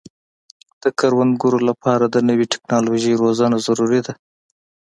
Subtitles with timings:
[0.83, 4.13] د کروندګرو لپاره د نوې ټکنالوژۍ روزنه ضروري ده.